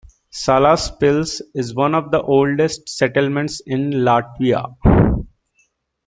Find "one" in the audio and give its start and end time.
1.75-1.93